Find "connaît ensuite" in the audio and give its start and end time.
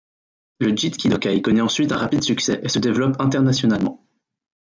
1.43-1.91